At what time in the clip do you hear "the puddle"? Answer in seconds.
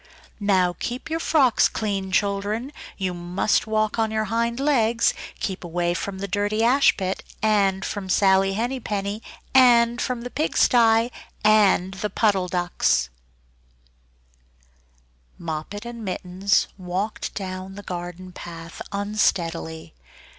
11.93-12.47